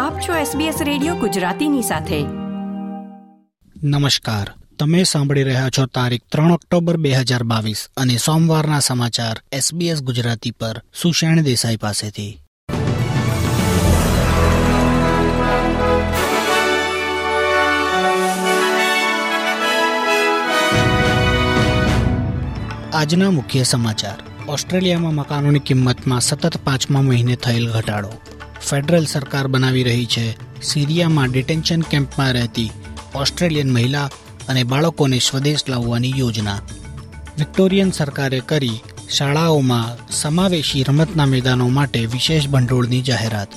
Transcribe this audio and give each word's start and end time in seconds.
આપ 0.00 0.20
છો 0.20 0.58
SBS 0.58 0.74
radio 0.84 1.14
ગુજરાતીની 1.14 1.82
સાથે. 1.82 2.22
નમસ્કાર. 3.84 4.52
તમે 4.78 5.02
સાંભળી 5.02 5.42
રહ્યા 5.42 5.70
છો 5.70 5.86
તારીખ 5.86 6.22
ત્રણ 6.32 6.52
ઓક્ટોબર 6.52 6.96
બે 6.96 7.12
હજાર 7.12 7.42
બાવીસ 7.42 7.88
અને 7.96 8.16
સોમવારના 8.16 8.78
સમાચાર 8.78 9.40
SBS 9.58 10.00
ગુજરાતી 10.00 10.50
પર 10.50 10.82
સુષેણ 11.02 11.42
દેસાઈ 11.42 11.76
પાસેથી. 11.76 12.42
આજના 22.92 23.30
મુખ્ય 23.30 23.62
સમાચાર. 23.62 24.44
ઓસ્ટ્રેલિયામાં 24.48 25.14
મકાનોની 25.14 25.58
કિંમતમાં 25.58 26.20
સતત 26.20 26.56
પાંચમા 26.56 27.02
મહિને 27.02 27.36
થયેલ 27.36 27.70
ઘટાડો. 27.70 28.12
ફેડરલ 28.68 29.04
સરકાર 29.04 29.46
બનાવી 29.46 29.82
રહી 29.82 30.06
છે. 30.06 30.36
સિરિયામાં 30.62 31.30
ડિટેન્શન 31.30 31.80
કેમ્પમાં 31.80 32.32
રહેતી 32.32 32.70
ઓસ્ટ્રેલિયન 33.14 33.72
મહિલા 33.72 34.10
અને 34.48 34.62
બાળકોને 34.62 35.18
સ્વદેશ 35.18 35.64
લાવવાની 35.68 36.12
યોજના. 36.16 36.58
વિક્ટોરિયન 37.38 37.90
સરકારે 37.90 38.40
કરી 38.40 38.80
શાળાઓમાં 39.10 40.12
સમાવેશી 40.12 40.82
રમતના 40.82 41.26
મેદાનો 41.26 41.68
માટે 41.68 42.06
વિશેષ 42.06 42.48
ભંડોળની 42.48 43.00
જાહેરાત. 43.00 43.48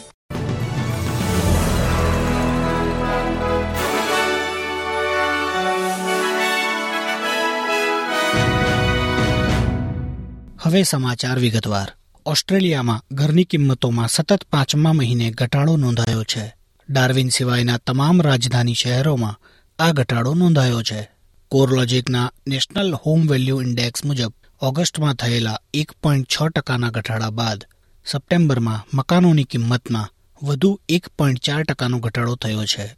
હવે 10.62 10.84
સમાચાર 10.84 11.40
વિગતવાર. 11.40 11.94
ઓસ્ટ્રેલિયામાં 12.26 13.16
ઘરની 13.16 13.44
કિંમતોમાં 13.44 14.08
સતત 14.08 14.44
પાંચમા 14.44 14.94
મહિને 14.94 15.32
ઘટાડો 15.32 15.78
નોંધાયો 15.78 16.24
છે. 16.24 16.56
ડાર્વિન 16.90 17.30
સિવાયના 17.30 17.78
તમામ 17.78 18.22
રાજધાની 18.22 18.74
શહેરોમાં 18.74 19.40
આ 19.80 19.92
ઘટાડો 19.92 20.34
નોંધાયો 20.34 20.84
છે. 20.84 21.10
કોરલોજિકના 21.50 22.32
નેશનલ 22.48 22.94
હોમ 22.94 23.28
વેલ્યુ 23.28 23.62
ઇન્ડેક્સ 23.62 24.06
મુજબ 24.06 24.34
ઓગસ્ટમાં 24.62 25.14
થયેલા 25.14 25.60
એક 25.74 25.92
પોઈન્ટ 25.92 26.28
છ 26.28 26.48
ટકાના 26.48 26.90
ઘટાડા 26.90 27.30
બાદ 27.30 27.66
સપ્ટેમ્બરમાં 28.06 28.98
મકાનોની 28.98 29.44
કિંમતમાં 29.44 30.10
વધુ 30.44 30.80
એક 30.90 31.08
પોઈન્ટ 31.08 31.40
ચાર 31.40 31.64
ટકાનો 31.64 32.00
ઘટાડો 32.00 32.36
થયો 32.36 32.66
છે. 32.66 32.96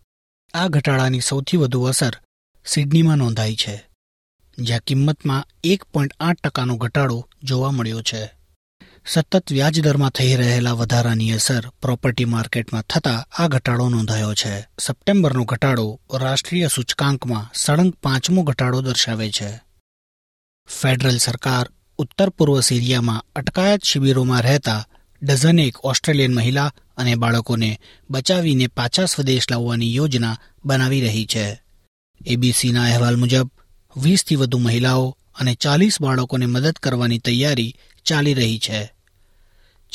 આ 0.54 0.67
ઘટાડાની 0.67 1.20
સૌથી 1.20 1.58
વધુ 1.58 1.84
અસર 1.84 2.14
સિડનીમાં 2.66 3.17
નોંધાઈ 3.17 3.56
છે, 3.56 3.89
જ્યાં 4.60 4.80
કિંમતમાં 4.80 5.48
એક 5.64 5.84
પોઈન્ટ 5.84 6.14
આઠ 6.20 6.42
ટકાનો 6.42 6.78
ઘટાડો 6.78 7.28
જોવા 7.44 7.72
મળ્યો 7.72 8.02
છે. 8.02 8.34
સતત 9.08 9.52
વ્યાજદરમાં 9.52 10.09
થઈ 10.09 10.36
રહેલા 10.36 10.72
વધારાની 10.72 11.31
અસર 11.31 11.70
પ્રોપર્ટી 11.81 12.25
માર્કેટમાં 12.25 12.81
થતા 12.81 13.25
આ 13.31 13.48
ઘટાડો 13.48 13.89
નોંધાયો 13.89 14.34
છે. 14.34 14.67
સપ્ટેમ્બરનો 14.80 15.44
ઘટાડો 15.44 16.00
રાષ્ટ્રીય 16.14 16.67
સૂચકાંકમાં 16.67 17.52
સળંગ 17.53 17.94
પાંચમો 17.94 18.44
ઘટાડો 18.44 18.81
દર્શાવે 18.81 19.31
છે. 19.31 19.61
ફેડરલ 20.81 21.17
સરકાર 21.17 21.70
ઉત્તર 21.98 22.30
પૂર્વ 22.30 22.59
સિરિયામાં 22.59 23.26
અટકાયત 23.36 23.83
શિબિરોમાં 23.83 24.42
રહેતા 24.42 24.88
ડઝનેક 25.23 25.86
ઓસ્ટ્રેલિયન 25.86 26.33
મહિલા 26.33 26.73
અને 26.98 27.16
બાળકોને 27.16 27.80
બચાવીને 28.09 28.67
પાછા 28.67 29.06
સ્વદેશ 29.06 29.52
લાવવાની 29.52 29.95
યોજના 29.95 30.38
બનાવી 30.66 31.02
રહી 31.02 31.26
છે. 31.26 31.61
એબીસીના 32.26 32.83
અહેવાલ 32.83 33.16
મુજબ, 33.16 33.52
વીસથી 33.98 34.36
વધુ 34.36 34.58
મહિલાઓ 34.58 35.17
અને 35.39 35.56
ચાલીસ 35.56 36.02
બાળકોને 36.02 36.45
મદદ 36.45 36.72
કરવાની 36.72 37.17
તૈયારી 37.17 37.76
ચાલી 38.03 38.33
રહી 38.33 38.59
છે. 38.59 38.95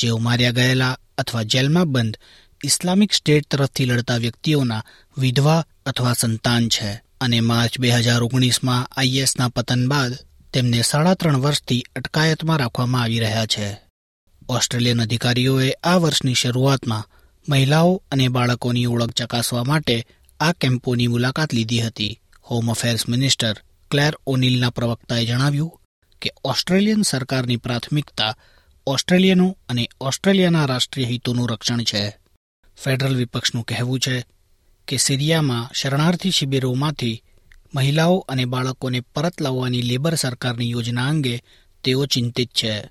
જેઓ 0.01 0.17
માર્યા 0.19 0.51
ગયેલા 0.51 0.97
અથવા 1.19 1.43
જેલમાં 1.43 1.93
બંધ 1.93 2.19
ઇસ્લામિક 2.65 3.13
સ્ટેટ 3.13 3.49
તરફથી 3.51 3.85
લડતા 3.85 4.17
વ્યક્તિઓના 4.17 4.85
વિધવા 5.19 5.67
અથવા 5.87 6.13
સંતાન 6.13 6.69
છે 6.69 6.91
અને 7.21 7.41
માર્ચ 7.41 7.79
બે 7.79 7.91
હજાર 7.91 8.23
ઓગણીસમાં 8.23 8.89
આઈએસના 8.97 9.49
પતન 9.49 9.89
બાદ 9.89 10.13
તેમને 10.55 10.83
સાડા 10.83 11.15
ત્રણ 11.15 11.37
વર્ષથી 11.37 11.85
અટકાયતમાં 11.97 12.59
રાખવામાં 12.59 13.03
આવી 13.03 13.19
રહ્યા 13.19 13.47
છે. 13.47 13.81
ઓસ્ટ્રેલિયન 14.49 15.03
અધિકારીઓએ 15.03 15.73
આ 15.85 15.97
વર્ષની 15.97 16.35
શરૂઆતમાં 16.35 17.05
મહિલાઓ 17.49 18.03
અને 18.13 18.29
બાળકોની 18.29 18.87
ઓળખ 18.87 19.11
ચકાસવા 19.11 19.65
માટે 19.65 20.07
આ 20.41 20.53
કેમ્પોની 20.53 21.07
મુલાકાત 21.07 21.53
લીધી 21.53 21.81
હતી. 21.81 22.21
હોમ 22.51 22.71
અફેર્સ 22.71 23.09
મિનિસ્ટર 23.09 23.57
ક્લેર 23.91 24.13
ઓનિલના 24.27 24.71
પ્રવક્તાએ 24.71 25.25
જણાવ્યું 25.25 25.81
કે 26.23 26.33
ઓસ્ટ્રેલિયન 26.45 27.03
સરકારની 27.03 27.57
પ્રાથમિકતા 27.57 28.37
ઓસ્ટ્રેલિયનો 28.91 29.57
અને 29.69 29.89
ઓસ્ટ્રેલિયાના 30.01 30.65
રાષ્ટ્રીય 30.65 31.07
હિતોનું 31.07 31.51
રક્ષણ 31.51 31.83
છે. 31.83 32.19
ફેડરલ 32.85 33.17
વિપક્ષનું 33.17 33.65
કહેવું 33.65 34.01
છે 34.01 34.25
કે 34.89 34.97
સિરિયામાં 34.97 35.71
શરણાર્થી 35.75 36.31
શિબિરોમાંથી 36.31 37.23
મહિલાઓ 37.75 38.27
અને 38.29 38.45
બાળકોને 38.45 39.01
પરત 39.01 39.41
લાવવાની 39.41 39.83
લેબર 39.83 40.15
સરકારની 40.15 40.71
યોજના 40.71 41.09
અંગે 41.09 41.43
તેઓ 41.85 42.07
ચિંતિત 42.07 42.51
છે. 42.51 42.91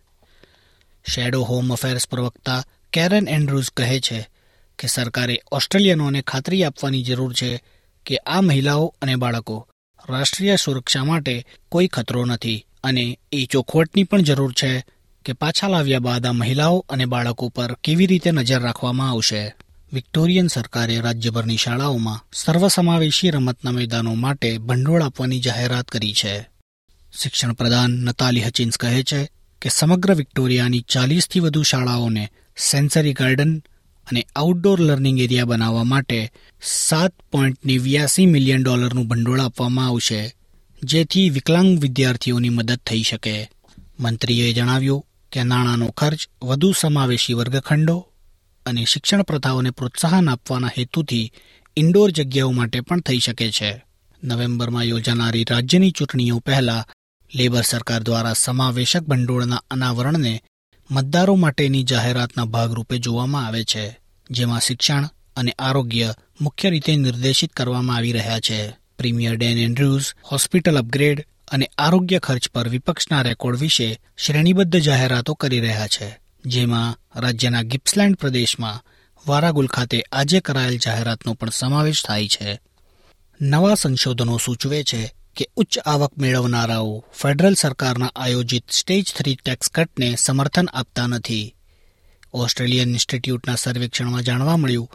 શેડો 1.07 1.41
હોમ 1.41 1.73
અફેર્સ 1.73 2.07
પ્રવક્તા 2.07 2.65
કેરન 2.93 3.27
એન્ડ્રુઝ 3.27 3.69
કહે 3.69 3.99
છે 3.99 4.29
કે 4.79 4.87
સરકારે 4.87 5.41
ઓસ્ટ્રેલિયનોને 5.51 6.21
ખાતરી 6.21 6.63
આપવાની 6.63 7.03
જરૂર 7.03 7.33
છે 7.33 7.63
કે 8.05 8.17
આ 8.17 8.41
મહિલાઓ 8.41 8.95
અને 9.01 9.15
બાળકો 9.15 9.67
રાષ્ટ્રીય 10.09 10.55
સુરક્ષા 10.55 11.03
માટે 11.03 11.45
કોઈ 11.69 11.87
ખતરો 11.87 12.25
નથી 12.25 12.65
અને 12.83 13.19
એ 13.31 13.45
ચોખવટની 13.45 14.03
પણ 14.03 14.21
જરૂર 14.21 14.53
છે. 14.53 14.98
કે 15.25 15.33
પાછા 15.33 15.67
લાવ્યા 15.67 15.99
બાદ 15.99 16.25
આ 16.25 16.31
મહિલાઓ 16.31 16.85
અને 16.89 17.05
બાળકો 17.05 17.49
પર 17.49 17.73
કેવી 17.83 18.05
રીતે 18.05 18.31
નજર 18.31 18.59
રાખવામાં 18.59 19.09
આવશે? 19.09 19.55
વિક્ટોરિયન 19.93 20.47
સરકારે 20.47 20.99
રાજ્યભરની 20.99 21.57
શાળાઓમાં 21.57 22.23
સર્વસમાવેશી 22.33 23.29
રમતના 23.29 23.71
મેદાનો 23.71 24.15
માટે 24.15 24.57
ભંડોળ 24.57 25.03
આપવાની 25.03 25.39
જાહેરાત 25.39 25.87
કરી 25.87 26.13
છે. 26.13 26.49
શિક્ષણ 27.21 27.53
પ્રધાન 27.53 27.91
નતાલી 27.91 28.41
હચિન્સ 28.41 28.77
કહે 28.77 29.03
છે 29.03 29.29
કે 29.61 29.69
સમગ્ર 29.69 30.15
વિક્ટોરિયાની 30.15 30.81
ચાલીસથી 30.81 31.39
વધુ 31.39 31.63
શાળાઓને 31.63 32.31
સેન્સરી 32.71 33.13
ગાર્ડન 33.13 33.63
અને 34.07 34.27
આઉટડોર 34.35 34.81
લર્નિંગ 34.81 35.19
એરિયા 35.19 35.45
બનાવવા 35.45 35.83
માટે 35.83 36.31
સાત 36.63 37.13
પોઈન્ટ 37.31 37.65
નેવ્યાસી 37.65 38.25
મિલિયન 38.25 38.63
ડોલરનું 38.63 39.07
ભંડોળ 39.07 39.39
આપવામાં 39.39 39.87
આવશે, 39.87 40.35
જેથી 40.83 41.29
વિકલાંગ 41.29 41.79
વિદ્યાર્થીઓની 41.79 42.49
મદદ 42.49 42.75
થઈ 42.75 43.01
શકે. 43.01 43.49
મંત્રીએ 43.99 44.53
જણાવ્યું 44.53 45.05
કે 45.31 45.43
નાણાંનો 45.43 45.87
ખર્ચ 45.89 46.27
વધુ 46.43 46.71
સમાવેશી 46.71 47.33
વર્ગખંડો 47.33 47.97
અને 48.65 48.85
શિક્ષણ 48.85 49.23
પ્રથાઓને 49.23 49.71
પ્રોત્સાહન 49.71 50.29
આપવાના 50.29 50.67
હેતુથી 50.77 51.31
ઇન્ડોર 51.77 52.11
જગ્યાઓ 52.11 52.51
માટે 52.51 52.79
પણ 52.81 52.99
થઈ 52.99 53.19
શકે 53.19 53.51
છે. 53.51 53.83
નવેમ્બરમાં 54.23 54.83
યોજાનારી 54.83 55.43
રાજ્યની 55.43 55.91
ચૂંટણીઓ 55.91 56.39
પહેલા 56.39 56.85
લેબર 57.35 57.61
સરકાર 57.61 58.03
દ્વારા 58.03 58.33
સમાવેશક 58.33 59.01
ભંડોળના 59.01 59.63
અનાવરણને 59.71 60.43
મતદારો 60.91 61.35
માટેની 61.35 61.83
જાહેરાતના 61.83 62.45
ભાગરૂપે 62.45 62.97
જોવામાં 62.97 63.47
આવે 63.47 63.63
છે, 63.63 63.99
જેમાં 64.31 64.59
શિક્ષણ 64.59 65.09
અને 65.37 65.51
આરોગ્ય 65.51 66.13
મુખ્ય 66.41 66.69
રીતે 66.69 66.95
નિર્દેશિત 66.95 67.53
કરવામાં 67.53 67.95
આવી 67.95 68.11
રહ્યા 68.11 68.39
છે. 68.39 68.69
Premier 68.69 69.35
Dan 69.35 69.57
Andrews, 69.57 70.05
hospital 70.23 70.77
upgrade 70.77 71.27
અને 71.51 71.71
આરોગ્ય 71.77 72.19
ખર્ચ 72.19 72.49
પર 72.49 72.69
વિપક્ષના 72.69 73.21
રેકોર્ડ 73.21 73.57
વિશે 73.57 73.99
શ્રેણીબદ્ધ 74.17 74.79
જાહેરાતો 74.79 75.33
કરી 75.33 75.59
રહ્યા 75.59 75.87
છે, 75.87 76.19
જેમાં 76.45 77.19
રાજ્યના 77.19 77.61
ગિપ્સલેન્ડ 77.61 78.15
પ્રદેશમાં 78.15 78.83
વારાગુલ 79.27 79.67
ખાતે 79.67 80.03
આજે 80.11 80.39
કરાયેલ 80.39 80.77
જાહેરાતનો 80.77 81.33
પણ 81.33 81.49
સમાવેશ 81.49 82.05
થાય 82.05 82.27
છે. 82.27 82.59
નવા 83.41 83.75
સંશોધનો 83.75 84.37
સૂચવે 84.37 84.83
છે 84.83 85.13
કે 85.35 85.49
ઉચ્ચ 85.55 85.79
આવક 85.79 86.17
મેળવનારાઓ 86.17 87.05
ફેડરલ 87.21 87.53
સરકારના 87.53 88.11
આયોજિત 88.15 88.71
સ્ટેજ 88.71 89.13
થ્રી 89.13 89.35
ટેક્સ 89.35 89.69
કટને 89.69 90.15
સમર્થન 90.15 90.69
આપતા 90.73 91.07
નથી. 91.07 91.55
ઓસ્ટ્રેલિયન 92.33 92.89
ઇન્સ્ટિટ્યૂટના 92.89 93.55
સર્વેક્ષણમાં 93.55 94.21
જાણવા 94.21 94.57
મળ્યું 94.57 94.89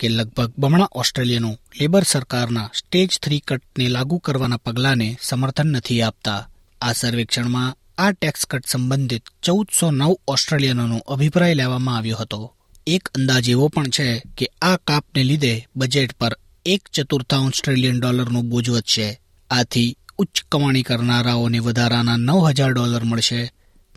કે 0.00 0.08
લગભગ 0.08 0.52
બમણા 0.58 0.88
ઓસ્ટ્રેલિયનો 0.92 1.56
લેબર 1.80 2.02
સરકારના 2.02 2.70
સ્ટેજ 2.74 3.08
થ્રી 3.22 3.40
કટને 3.40 3.88
લાગુ 3.88 4.18
કરવાના 4.18 4.56
પગલાંને 4.56 5.18
સમર્થન 5.22 5.66
નથી 5.66 6.02
આપતા. 6.02 6.48
આ 6.82 6.92
સર્વેક્ષણમાં 6.92 7.76
આ 7.98 8.12
ટેક્સ 8.12 8.46
કટ 8.46 8.66
સંબંધિત 8.66 9.22
ચૌદસો 9.42 9.90
નવ 9.90 10.16
ઓસ્ટ્રેલિયનોનો 10.28 10.98
અભિપ્રાય 10.98 11.54
લેવામાં 11.54 11.96
આવ્યો 11.96 12.16
હતો. 12.16 12.54
એક 12.86 13.08
અંદાજ 13.08 13.48
એવો 13.48 13.68
પણ 13.68 13.88
છે 13.88 14.22
કે 14.38 14.50
આ 14.62 14.76
કાપને 14.76 15.24
લીધે 15.24 15.66
બજેટ 15.76 16.12
પર 16.12 16.38
એક 16.66 16.88
ચતુર્થાંશ 16.92 17.62
ટ્રિલિયન 17.62 18.00
ડોલરનો 18.00 18.42
બોજ 18.42 18.70
વધશે. 18.70 19.20
આથી 19.50 19.96
ઉચ્ચ 20.18 20.44
કમાણી 20.52 20.82
કરનારાઓને 20.82 21.58
વધારાના 21.58 22.16
નવ 22.16 22.48
હજાર 22.48 22.70
ડોલર 22.72 23.04
મળશે. 23.04 23.52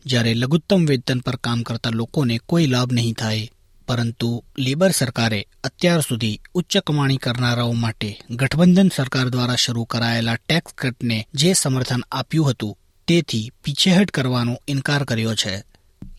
જ્યારે 0.05 0.33
લઘુત્તમ 0.33 0.85
વેતન 0.85 1.19
પર 1.19 1.35
કામ 1.35 1.63
કરતા 1.63 1.89
લોકોને 1.89 2.37
કોઈ 2.37 2.67
લાભ 2.67 2.93
નહીં 2.93 3.13
થાય. 3.13 3.49
પરંતુ 3.91 4.31
લેબર 4.57 4.91
સરકારે 4.91 5.47
અત્યાર 5.63 6.01
સુધી 6.01 6.39
ઉચ્ચ 6.53 6.77
કમાણી 6.77 7.17
કરનારાઓ 7.17 7.73
માટે 7.73 8.11
ગઠબંધન 8.29 8.91
સરકાર 8.95 9.27
દ્વારા 9.29 9.55
શરૂ 9.55 9.85
કરાયેલા 9.85 10.35
ટેક્સ 10.35 10.73
કટને 10.73 11.17
જે 11.33 11.53
સમર્થન 11.53 12.03
આપ્યું 12.11 12.49
હતું 12.49 12.77
તેથી 13.07 13.51
પીછેહટ 13.63 14.11
કરવાનો 14.11 14.55
ઇનકાર 14.67 15.03
કર્યો 15.03 15.35
છે. 15.35 15.55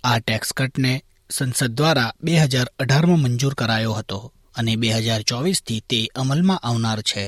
આ 0.04 0.19
ટેક્સ 0.19 0.52
કટને 0.52 0.92
સંસદ 1.30 1.70
દ્વારા 1.70 2.14
બે 2.22 2.34
હજાર 2.36 2.69
અઢારમાં 2.78 3.19
મંજૂર 3.19 3.54
કરાયો 3.54 3.92
હતો 3.92 4.18
અને 4.54 4.76
બે 4.76 4.88
હજાર 4.88 5.22
ચોવીસથી 5.22 5.80
તે 5.90 6.00
અમલમાં 6.14 6.58
આવનાર 6.58 7.00
છે. 7.00 7.26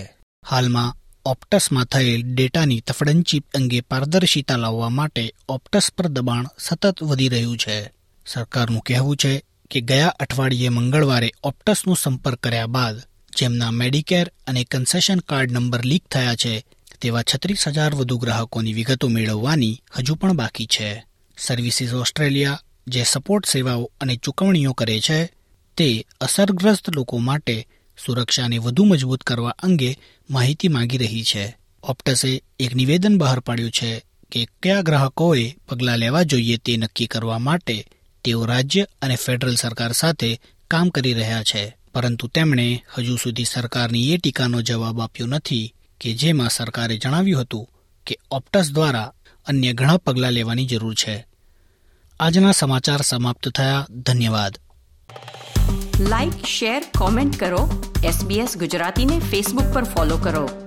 હાલમાં 0.50 0.96
ઓપ્ટસમાં 1.24 1.84
થયેલ 1.84 2.22
ડેટાની 2.34 2.80
તફડંચી 2.80 3.42
અંગે 3.54 3.80
પારદર્શિતા 3.80 4.56
લાવવા 4.56 4.88
માટે 4.88 5.24
ઓપ્ટસ 5.48 5.86
પર 5.96 6.06
દબાણ 6.06 6.52
સતત 6.58 7.02
વધી 7.02 7.28
રહ્યું 7.28 7.58
છે. 7.58 7.78
સરકારનું 8.26 8.80
કહેવું 8.80 9.16
છે 9.16 9.32
કે 9.70 9.80
ગયા 9.80 10.06
અઠવાડિયે 10.06 10.68
મંગળવારે 10.68 11.32
ઓપ્ટસનો 11.42 11.94
સંપર્ક 11.94 12.38
કર્યા 12.38 12.66
બાદ 12.66 13.02
જેમના 13.36 13.70
મેડિકેર 13.70 14.30
અને 14.46 14.64
કન્સેશન 14.64 15.18
કાર્ડ 15.18 15.52
નંબર 15.52 15.84
લીક 15.84 16.06
થયા 16.06 16.34
છે, 16.34 16.64
તેવા 17.00 17.22
છત્રીસ 17.22 17.68
હજાર 17.68 17.94
વધુ 17.94 18.18
ગ્રાહકોની 18.18 18.72
વિગતો 18.72 19.08
મેળવવાની 19.08 19.82
હજુ 19.98 20.14
પણ 20.14 20.32
બાકી 20.32 20.66
છે. 20.66 21.04
સર્વિસીસ 21.38 21.92
ઓસ્ટ્રેલિયા 21.92 22.60
જે 22.88 23.04
સપોર્ટ 23.04 23.46
સેવાઓ 23.46 23.90
અને 24.00 24.16
ચૂકવણીઓ 24.16 24.72
કરે 24.72 25.00
છે, 25.00 25.24
તે 25.76 26.06
અસરગ્રસ્ત 26.20 26.94
લોકો 26.94 27.18
માટે 27.18 27.68
સુરક્ષાને 28.06 28.58
વધુ 28.58 28.84
મજબૂત 28.84 29.22
કરવા 29.22 29.50
અંગે 29.50 29.98
માહિતી 30.30 30.68
માંગી 30.68 30.98
રહી 30.98 31.22
છે. 31.22 31.56
ઓપ્ટસે 31.82 32.42
એક 32.60 32.74
નિવેદન 32.74 33.18
બહાર 33.18 33.40
પાડ્યું 33.40 33.70
છે 33.70 34.04
કે, 34.32 34.48
કયા 34.62 34.82
ગ્રાહકોએ 34.82 35.56
પગલાં 35.68 35.98
લેવા 35.98 36.22
જોઈએ 36.22 36.56
તે 36.56 36.76
નક્કી 36.76 37.06
કરવા 37.06 37.38
માટે 37.38 37.86
તેઓ 38.24 38.44
રાજ્ય 38.44 38.86
અને 39.02 39.16
ફેડરલ 39.16 39.54
સરકાર 39.54 39.92
સાથે 39.92 40.40
કામ 40.70 40.88
કરી 40.88 41.14
રહ્યા 41.14 41.42
છે. 41.42 41.76
પરંતુ 41.94 42.26
તેમણે 42.26 42.84
હજુ 42.98 43.16
સુધી 43.16 43.44
સરકારની 43.44 44.12
એ 44.12 44.16
ટીકાનો 44.16 44.62
જવાબ 44.62 45.00
આપ્યો 45.00 45.26
નથી 45.26 45.74
કે 46.00 46.12
જેમાં 46.12 46.48
સરકારે 46.48 46.96
જણાવ્યું 46.96 47.40
હતું 47.40 47.68
કે 48.06 48.18
ઓપ્ટસ 48.30 48.70
દ્વારા 48.72 49.12
અન્ય 49.46 49.72
ઘણા 49.72 49.96
પગલાં 49.96 50.32
લેવાની 50.32 50.66
જરૂર 50.66 50.94
છે. 50.94 51.26
આજના 52.20 52.52
સમાચાર 52.52 53.00
સમાપ્ત 53.00 53.48
થયા. 53.48 53.86
ધન્યવાદ. 53.90 54.58
લાઇક 56.00 56.46
શેર 56.46 56.82
કોમેન્ટ 56.98 57.40
કરો. 57.40 57.92
એસબીએસ 58.04 58.56
ગુજરાતીને 58.56 59.18
ફેસબુક 59.18 59.74
પર 59.74 59.84
ફોલો 59.84 60.16
કરો. 60.16 60.63